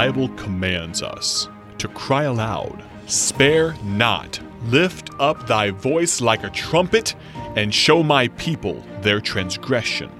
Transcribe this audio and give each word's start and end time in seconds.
Bible 0.00 0.30
commands 0.30 1.02
us 1.02 1.46
to 1.76 1.86
cry 1.88 2.22
aloud, 2.22 2.82
Spare 3.04 3.74
not, 3.84 4.40
lift 4.62 5.10
up 5.20 5.46
thy 5.46 5.72
voice 5.72 6.22
like 6.22 6.42
a 6.42 6.48
trumpet, 6.48 7.14
and 7.54 7.74
show 7.74 8.02
my 8.02 8.28
people 8.28 8.82
their 9.02 9.20
transgression. 9.20 10.10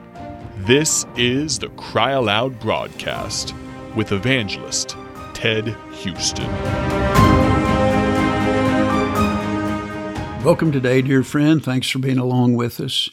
This 0.66 1.06
is 1.16 1.58
the 1.58 1.70
Cry 1.70 2.10
Aloud 2.10 2.60
broadcast 2.60 3.54
with 3.96 4.12
evangelist 4.12 4.98
Ted 5.32 5.74
Houston. 5.92 6.52
Welcome 10.44 10.72
today, 10.72 11.00
dear 11.00 11.22
friend. 11.22 11.64
Thanks 11.64 11.88
for 11.88 12.00
being 12.00 12.18
along 12.18 12.54
with 12.54 12.80
us. 12.80 13.08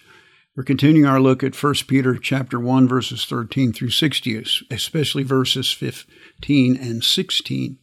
We're 0.58 0.64
continuing 0.64 1.06
our 1.06 1.20
look 1.20 1.44
at 1.44 1.54
1 1.54 1.74
Peter 1.88 2.18
chapter 2.18 2.60
1 2.60 2.88
verses 2.88 3.26
13 3.26 3.74
through 3.74 3.92
60, 3.92 4.44
especially 4.72 5.22
verses 5.22 5.72
15 5.72 6.76
and 6.76 7.04
16, 7.04 7.78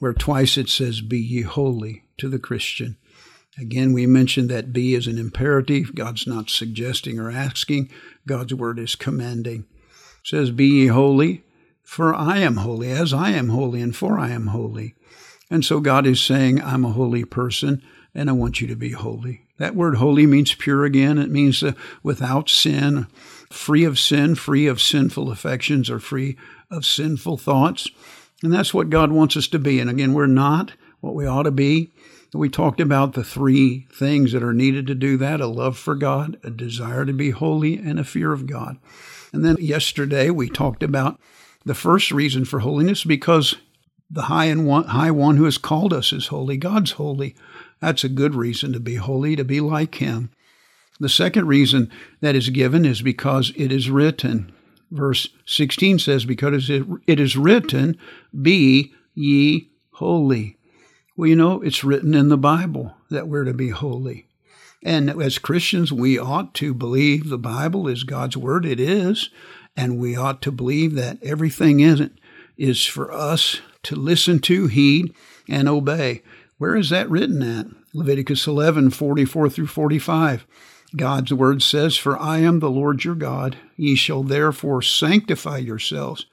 where 0.00 0.12
twice 0.12 0.58
it 0.58 0.68
says 0.68 1.00
be 1.00 1.18
ye 1.18 1.40
holy 1.40 2.04
to 2.18 2.28
the 2.28 2.38
Christian. 2.38 2.98
Again, 3.58 3.94
we 3.94 4.06
mentioned 4.06 4.50
that 4.50 4.70
be 4.70 4.94
is 4.94 5.06
an 5.06 5.16
imperative. 5.16 5.94
God's 5.94 6.26
not 6.26 6.50
suggesting 6.50 7.18
or 7.18 7.30
asking. 7.30 7.88
God's 8.26 8.52
word 8.52 8.78
is 8.78 8.96
commanding. 8.96 9.60
It 9.60 10.26
says 10.28 10.50
be 10.50 10.66
ye 10.66 10.86
holy, 10.88 11.42
for 11.82 12.14
I 12.14 12.40
am 12.40 12.58
holy, 12.58 12.90
as 12.90 13.14
I 13.14 13.30
am 13.30 13.48
holy, 13.48 13.80
and 13.80 13.96
for 13.96 14.18
I 14.18 14.28
am 14.28 14.48
holy. 14.48 14.94
And 15.50 15.64
so 15.64 15.80
God 15.80 16.06
is 16.06 16.22
saying, 16.22 16.62
I'm 16.62 16.84
a 16.84 16.92
holy 16.92 17.24
person, 17.24 17.82
and 18.14 18.30
I 18.30 18.32
want 18.32 18.60
you 18.60 18.68
to 18.68 18.76
be 18.76 18.92
holy. 18.92 19.42
That 19.58 19.74
word 19.74 19.96
holy 19.96 20.26
means 20.26 20.54
pure 20.54 20.84
again. 20.84 21.18
It 21.18 21.30
means 21.30 21.62
uh, 21.62 21.72
without 22.02 22.48
sin, 22.48 23.08
free 23.50 23.84
of 23.84 23.98
sin, 23.98 24.36
free 24.36 24.66
of 24.66 24.80
sinful 24.80 25.30
affections, 25.30 25.90
or 25.90 25.98
free 25.98 26.36
of 26.70 26.86
sinful 26.86 27.36
thoughts. 27.36 27.90
And 28.42 28.52
that's 28.52 28.72
what 28.72 28.90
God 28.90 29.12
wants 29.12 29.36
us 29.36 29.48
to 29.48 29.58
be. 29.58 29.80
And 29.80 29.90
again, 29.90 30.14
we're 30.14 30.26
not 30.26 30.72
what 31.00 31.14
we 31.14 31.26
ought 31.26 31.42
to 31.42 31.50
be. 31.50 31.92
We 32.32 32.48
talked 32.48 32.80
about 32.80 33.14
the 33.14 33.24
three 33.24 33.88
things 33.92 34.32
that 34.32 34.42
are 34.42 34.54
needed 34.54 34.86
to 34.86 34.94
do 34.94 35.16
that 35.16 35.40
a 35.40 35.46
love 35.46 35.76
for 35.76 35.96
God, 35.96 36.38
a 36.44 36.50
desire 36.50 37.04
to 37.04 37.12
be 37.12 37.30
holy, 37.30 37.76
and 37.76 37.98
a 37.98 38.04
fear 38.04 38.32
of 38.32 38.46
God. 38.46 38.78
And 39.32 39.44
then 39.44 39.56
yesterday 39.58 40.30
we 40.30 40.48
talked 40.48 40.82
about 40.82 41.18
the 41.64 41.74
first 41.74 42.12
reason 42.12 42.44
for 42.44 42.60
holiness 42.60 43.04
because 43.04 43.56
the 44.10 44.22
high 44.22 44.46
and 44.46 44.66
one, 44.66 44.84
high 44.84 45.10
one 45.10 45.36
who 45.36 45.44
has 45.44 45.58
called 45.58 45.92
us 45.92 46.12
is 46.12 46.28
holy. 46.28 46.56
God's 46.56 46.92
holy. 46.92 47.36
That's 47.80 48.04
a 48.04 48.08
good 48.08 48.34
reason 48.34 48.72
to 48.72 48.80
be 48.80 48.96
holy, 48.96 49.36
to 49.36 49.44
be 49.44 49.60
like 49.60 49.96
Him. 49.96 50.30
The 50.98 51.08
second 51.08 51.46
reason 51.46 51.90
that 52.20 52.34
is 52.34 52.50
given 52.50 52.84
is 52.84 53.02
because 53.02 53.52
it 53.56 53.72
is 53.72 53.88
written. 53.88 54.52
Verse 54.90 55.28
16 55.46 56.00
says, 56.00 56.24
Because 56.24 56.68
it 56.68 57.20
is 57.20 57.36
written, 57.36 57.96
Be 58.42 58.92
ye 59.14 59.70
holy. 59.92 60.58
Well, 61.16 61.28
you 61.28 61.36
know, 61.36 61.62
it's 61.62 61.84
written 61.84 62.14
in 62.14 62.28
the 62.28 62.36
Bible 62.36 62.94
that 63.10 63.28
we're 63.28 63.44
to 63.44 63.54
be 63.54 63.70
holy. 63.70 64.26
And 64.82 65.10
as 65.10 65.38
Christians, 65.38 65.92
we 65.92 66.18
ought 66.18 66.54
to 66.54 66.74
believe 66.74 67.28
the 67.28 67.38
Bible 67.38 67.86
is 67.86 68.02
God's 68.02 68.36
Word. 68.36 68.66
It 68.66 68.80
is. 68.80 69.30
And 69.76 69.98
we 69.98 70.16
ought 70.16 70.42
to 70.42 70.50
believe 70.50 70.94
that 70.94 71.22
everything 71.22 71.80
in 71.80 72.02
it 72.02 72.12
is 72.56 72.84
for 72.84 73.12
us 73.12 73.60
to 73.84 73.96
listen 73.96 74.38
to, 74.40 74.66
heed, 74.66 75.14
and 75.48 75.68
obey. 75.68 76.22
Where 76.58 76.76
is 76.76 76.90
that 76.90 77.10
written 77.10 77.42
at? 77.42 77.66
Leviticus 77.92 78.46
11, 78.46 78.90
44 78.90 79.48
through 79.48 79.66
45. 79.66 80.46
God's 80.96 81.32
word 81.32 81.62
says, 81.62 81.96
For 81.96 82.18
I 82.18 82.38
am 82.38 82.58
the 82.58 82.70
Lord 82.70 83.04
your 83.04 83.14
God. 83.14 83.56
Ye 83.76 83.94
shall 83.94 84.22
therefore 84.22 84.82
sanctify 84.82 85.58
yourselves, 85.58 86.26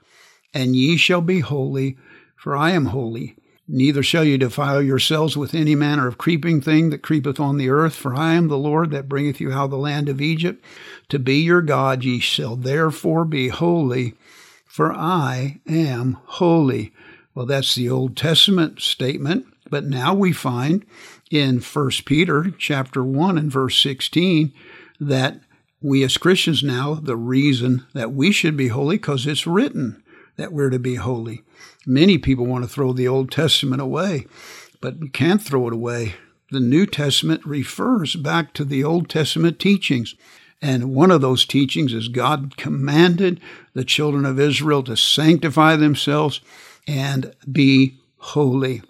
and 0.54 0.76
ye 0.76 0.98
shall 0.98 1.22
be 1.22 1.40
holy, 1.40 1.98
for 2.36 2.56
I 2.56 2.72
am 2.72 2.88
holy. 2.88 3.36
Neither 3.70 4.02
shall 4.02 4.24
ye 4.24 4.38
defile 4.38 4.82
yourselves 4.82 5.36
with 5.36 5.54
any 5.54 5.76
manner 5.76 6.08
of 6.08 6.18
creeping 6.18 6.62
thing 6.62 6.90
that 6.90 7.02
creepeth 7.02 7.40
on 7.40 7.58
the 7.58 7.70
earth, 7.70 7.96
for 7.96 8.16
I 8.16 8.34
am 8.34 8.48
the 8.48 8.58
Lord 8.58 8.92
that 8.92 9.10
bringeth 9.10 9.42
you 9.42 9.52
out 9.52 9.66
of 9.66 9.72
the 9.72 9.78
land 9.78 10.08
of 10.08 10.22
Egypt. 10.22 10.64
To 11.10 11.20
be 11.20 11.42
your 11.42 11.62
God 11.62 12.04
ye 12.04 12.20
shall 12.20 12.56
therefore 12.56 13.26
be 13.26 13.50
holy, 13.50 14.14
for 14.66 14.94
I 14.94 15.60
am 15.68 16.18
holy. 16.26 16.94
Well, 17.38 17.46
that's 17.46 17.76
the 17.76 17.88
Old 17.88 18.18
Testament 18.18 18.82
statement. 18.82 19.46
But 19.70 19.86
now 19.86 20.12
we 20.12 20.34
find 20.34 20.84
in 21.30 21.60
1 21.60 21.90
Peter 22.04 22.52
chapter 22.58 23.04
1 23.04 23.38
and 23.38 23.52
verse 23.52 23.80
16 23.80 24.52
that 25.00 25.40
we 25.80 26.04
as 26.04 26.18
Christians 26.18 26.64
now, 26.64 26.96
the 26.96 27.16
reason 27.16 27.86
that 27.94 28.12
we 28.12 28.32
should 28.32 28.58
be 28.58 28.70
holy, 28.70 28.98
because 28.98 29.28
it's 29.28 29.46
written 29.46 30.02
that 30.38 30.52
we're 30.52 30.72
to 30.72 30.80
be 30.80 30.96
holy. 30.96 31.44
Many 31.86 32.18
people 32.18 32.48
want 32.48 32.64
to 32.64 32.68
throw 32.68 32.92
the 32.92 33.08
Old 33.08 33.32
Testament 33.32 33.84
away, 33.84 34.26
but 34.82 35.00
you 35.00 35.10
can't 35.10 35.40
throw 35.40 35.68
it 35.68 35.74
away. 35.74 36.16
The 36.50 36.60
New 36.60 36.88
Testament 36.88 37.46
refers 37.46 38.16
back 38.16 38.56
to 38.56 38.66
the 38.66 38.84
Old 38.84 39.12
Testament 39.12 39.60
teachings. 39.60 40.16
And 40.60 40.96
one 40.96 41.12
of 41.12 41.22
those 41.22 41.46
teachings 41.46 41.94
is 41.94 42.08
God 42.08 42.58
commanded 42.58 43.40
the 43.76 43.86
children 43.86 44.26
of 44.26 44.40
Israel 44.40 44.82
to 44.82 44.98
sanctify 44.98 45.76
themselves 45.76 46.42
and 46.88 47.34
be 47.52 47.98
holy. 48.18 48.82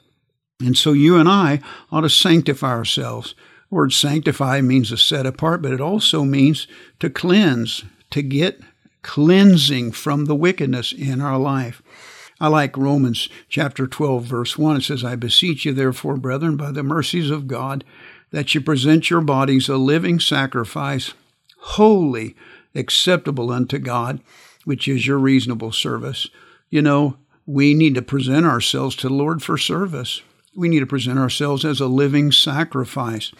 And 0.59 0.77
so 0.77 0.93
you 0.93 1.17
and 1.17 1.27
I 1.27 1.59
ought 1.91 2.01
to 2.01 2.09
sanctify 2.09 2.69
ourselves. 2.69 3.35
The 3.69 3.75
word 3.75 3.93
sanctify 3.93 4.61
means 4.61 4.89
to 4.89 4.97
set 4.97 5.25
apart, 5.25 5.61
but 5.61 5.73
it 5.73 5.81
also 5.81 6.23
means 6.23 6.67
to 6.99 7.09
cleanse, 7.09 7.83
to 8.11 8.21
get 8.21 8.61
cleansing 9.01 9.91
from 9.91 10.25
the 10.25 10.35
wickedness 10.35 10.93
in 10.93 11.21
our 11.21 11.37
life. 11.37 11.81
I 12.39 12.49
like 12.49 12.77
Romans 12.77 13.29
chapter 13.49 13.87
12, 13.87 14.23
verse 14.23 14.57
1. 14.57 14.77
It 14.77 14.83
says, 14.83 15.03
I 15.03 15.15
beseech 15.15 15.65
you, 15.65 15.73
therefore, 15.73 16.17
brethren, 16.17 16.55
by 16.55 16.71
the 16.71 16.83
mercies 16.83 17.31
of 17.31 17.47
God, 17.47 17.83
that 18.31 18.53
you 18.53 18.61
present 18.61 19.09
your 19.09 19.21
bodies 19.21 19.69
a 19.69 19.77
living 19.77 20.19
sacrifice, 20.19 21.13
holy, 21.59 22.35
acceptable 22.75 23.51
unto 23.51 23.79
God, 23.79 24.19
which 24.65 24.87
is 24.87 25.07
your 25.07 25.17
reasonable 25.17 25.71
service. 25.71 26.27
You 26.69 26.81
know, 26.81 27.17
we 27.47 27.73
need 27.73 27.95
to 27.95 28.01
present 28.01 28.45
ourselves 28.45 28.95
to 28.97 29.07
the 29.07 29.13
Lord 29.13 29.41
for 29.41 29.57
service. 29.57 30.21
We 30.55 30.67
need 30.67 30.81
to 30.81 30.85
present 30.85 31.17
ourselves 31.17 31.63
as 31.63 31.79
a 31.79 31.87
living 31.87 32.31
sacrifice. 32.31 33.31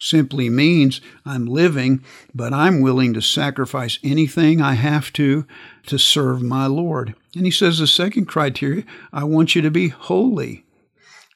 Simply 0.00 0.48
means 0.48 1.00
I'm 1.26 1.44
living, 1.44 2.04
but 2.32 2.52
I'm 2.52 2.80
willing 2.80 3.14
to 3.14 3.20
sacrifice 3.20 3.98
anything 4.04 4.62
I 4.62 4.74
have 4.74 5.12
to 5.14 5.44
to 5.86 5.98
serve 5.98 6.40
my 6.40 6.66
Lord. 6.66 7.16
And 7.34 7.44
he 7.44 7.50
says 7.50 7.78
the 7.78 7.88
second 7.88 8.26
criteria 8.26 8.84
I 9.12 9.24
want 9.24 9.56
you 9.56 9.62
to 9.62 9.72
be 9.72 9.88
holy. 9.88 10.64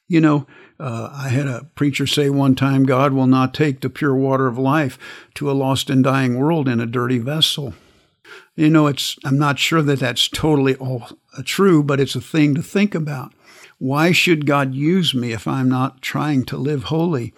You 0.07 0.21
know, 0.21 0.47
uh, 0.79 1.09
I 1.11 1.27
had 1.27 1.47
a 1.47 1.67
preacher 1.75 2.07
say 2.07 2.29
one 2.29 2.55
time, 2.55 2.85
God 2.85 3.11
will 3.11 3.27
not 3.27 3.53
take 3.53 3.81
the 3.81 3.89
pure 3.89 4.15
water 4.15 4.47
of 4.47 4.57
life 4.57 4.97
to 5.35 5.51
a 5.51 5.53
lost 5.53 5.89
and 5.89 6.03
dying 6.03 6.39
world 6.39 6.69
in 6.69 6.79
a 6.79 6.85
dirty 6.85 7.17
vessel. 7.17 7.73
You 8.55 8.69
know, 8.69 8.87
it's 8.87 9.17
I'm 9.23 9.39
not 9.39 9.59
sure 9.59 9.81
that 9.81 9.99
that's 9.99 10.27
totally 10.27 10.75
all 10.75 11.07
uh, 11.37 11.41
true, 11.43 11.83
but 11.83 11.99
it's 11.99 12.15
a 12.15 12.21
thing 12.21 12.53
to 12.55 12.61
think 12.61 12.93
about. 12.93 13.33
Why 13.79 14.11
should 14.11 14.45
God 14.45 14.75
use 14.75 15.13
me 15.13 15.33
if 15.33 15.47
I'm 15.47 15.69
not 15.69 16.01
trying 16.01 16.45
to 16.45 16.57
live 16.57 16.85
holy? 16.85 17.33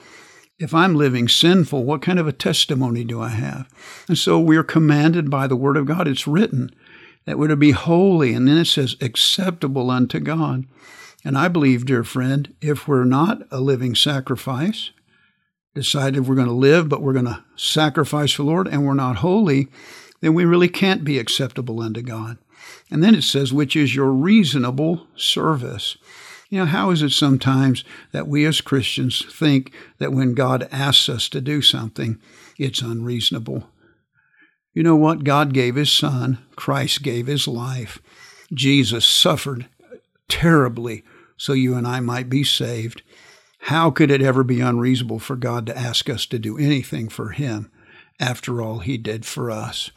If 0.59 0.74
I'm 0.74 0.96
living 0.96 1.28
sinful, 1.28 1.84
what 1.84 2.02
kind 2.02 2.20
of 2.20 2.28
a 2.28 2.34
testimony 2.34 3.04
do 3.04 3.22
I 3.22 3.30
have? 3.30 3.68
And 4.08 4.18
so 4.18 4.40
we're 4.40 4.64
commanded 4.64 5.30
by 5.30 5.48
the 5.48 5.56
Word 5.56 5.75
of 5.75 5.86
God. 5.86 6.08
It's 6.08 6.28
written 6.28 6.72
that 7.25 7.38
we're 7.38 7.48
to 7.48 7.56
be 7.56 7.72
holy. 7.72 8.34
And 8.34 8.48
then 8.48 8.58
it 8.58 8.66
says, 8.66 8.96
acceptable 9.02 9.90
unto 9.90 10.20
God. 10.20 10.66
And 11.25 11.38
I 11.38 11.48
believe, 11.48 11.86
dear 11.86 12.04
friend, 12.04 12.54
if 12.62 12.88
we're 12.88 13.04
not 13.04 13.42
a 13.52 13.59
living 13.59 13.96
sacrifice, 13.96 14.92
decided 15.74 16.28
we're 16.28 16.36
going 16.36 16.48
to 16.48 16.54
live, 16.54 16.88
but 16.88 17.02
we're 17.02 17.14
going 17.14 17.25
to 17.25 17.44
sacrifice 17.56 18.31
for 18.31 18.44
the 18.44 18.50
Lord, 18.50 18.68
and 18.68 18.86
we're 18.86 18.94
not 18.94 19.18
holy, 19.18 19.68
then 20.25 20.34
we 20.34 20.44
really 20.44 20.68
can't 20.68 21.04
be 21.04 21.19
acceptable 21.19 21.80
unto 21.80 22.01
God. 22.01 22.39
And 22.89 23.04
then 23.04 23.13
it 23.13 23.22
says, 23.22 23.54
which 23.54 23.75
is 23.75 23.94
your 23.94 24.10
reasonable 24.12 25.06
service. 25.16 25.98
You 26.50 26.57
know, 26.57 26.66
how 26.66 26.89
is 26.89 27.04
it 27.04 27.12
sometimes 27.12 27.83
that 28.12 28.27
we 28.27 28.44
as 28.45 28.60
Christians 28.60 29.24
think 29.31 29.72
that 30.00 30.12
when 30.12 30.33
God 30.33 30.68
asks 30.72 31.10
us 31.10 31.30
to 31.30 31.42
do 31.42 31.62
something, 31.62 32.19
it's 32.57 32.81
unreasonable? 32.81 33.69
You 34.74 34.81
know 34.81 34.95
what? 34.95 35.24
God 35.24 35.54
gave 35.54 35.75
his 35.75 35.92
son, 35.92 36.39
Christ 36.56 37.04
gave 37.04 37.27
his 37.27 37.48
life. 37.48 38.00
Jesus 38.51 39.06
suffered 39.06 39.68
terribly 40.27 41.04
so 41.38 41.54
you 41.54 41.75
and 41.75 41.88
I 41.88 42.00
might 42.00 42.31
be 42.31 42.44
saved. 42.44 43.04
How 43.60 43.92
could 43.92 44.10
it 44.10 44.24
ever 44.24 44.44
be 44.44 44.60
unreasonable 44.60 45.19
for 45.19 45.36
God 45.36 45.68
to 45.68 45.77
ask 45.77 46.10
us 46.10 46.25
to 46.25 46.39
do 46.39 46.57
anything 46.57 47.10
for 47.10 47.30
him 47.30 47.69
after 48.19 48.62
all 48.62 48.79
he 48.79 48.97
did 48.97 49.25
for 49.25 49.51
us? 49.51 49.91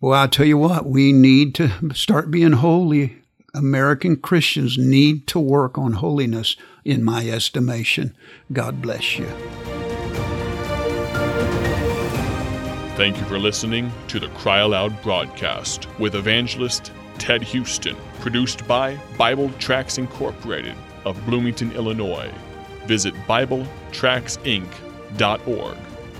Well, 0.00 0.18
I'll 0.18 0.28
tell 0.28 0.46
you 0.46 0.58
what, 0.58 0.86
we 0.86 1.12
need 1.12 1.54
to 1.56 1.94
start 1.94 2.30
being 2.30 2.52
holy 2.52 3.22
American 3.56 4.16
Christians 4.16 4.76
need 4.76 5.26
to 5.28 5.40
work 5.40 5.78
on 5.78 5.94
holiness, 5.94 6.56
in 6.84 7.02
my 7.02 7.26
estimation. 7.28 8.14
God 8.52 8.82
bless 8.82 9.18
you. 9.18 9.24
Thank 12.96 13.16
you 13.18 13.24
for 13.24 13.38
listening 13.38 13.90
to 14.08 14.20
the 14.20 14.28
Cry 14.28 14.58
Aloud 14.58 15.02
broadcast 15.02 15.88
with 15.98 16.14
evangelist 16.14 16.92
Ted 17.18 17.42
Houston, 17.42 17.96
produced 18.20 18.68
by 18.68 18.98
Bible 19.16 19.50
Tracts 19.58 19.96
Incorporated 19.98 20.76
of 21.04 21.20
Bloomington, 21.24 21.72
Illinois. 21.72 22.30
Visit 22.86 23.14
BibleTractsinc.org 23.26 25.76